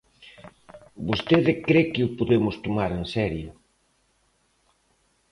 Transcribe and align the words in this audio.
Vostede 1.09 1.53
cre 1.67 1.81
que 1.91 2.01
o 2.07 2.13
podemos 2.17 2.55
tomar 2.65 2.91
en 2.99 3.03
serio. 3.15 3.49